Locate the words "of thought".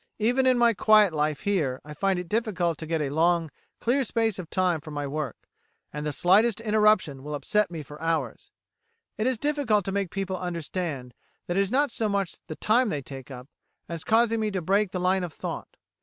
15.23-15.77